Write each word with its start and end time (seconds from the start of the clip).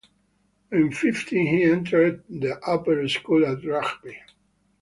When 0.69 0.91
fifteen 0.91 1.45
he 1.45 1.63
entered 1.65 2.23
the 2.27 2.57
Upper 2.67 3.07
School 3.07 3.45
at 3.45 3.63
Rugby. 3.63 4.17